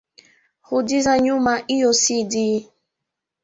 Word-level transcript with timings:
Rudiza 0.67 1.13
nyuma 1.25 1.53
iyo 1.75 1.91
cd. 2.01 2.33